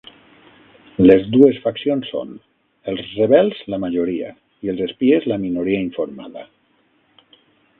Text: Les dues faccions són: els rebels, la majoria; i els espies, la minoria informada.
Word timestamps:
Les 1.09 1.25
dues 1.33 1.59
faccions 1.65 2.07
són: 2.13 2.31
els 2.93 3.11
rebels, 3.19 3.59
la 3.75 3.81
majoria; 3.85 4.33
i 4.67 4.73
els 4.75 4.83
espies, 4.87 5.29
la 5.33 5.41
minoria 5.45 5.85
informada. 5.89 6.49